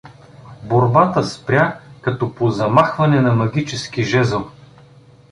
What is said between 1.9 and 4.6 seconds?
като по замахване на магически жезъл.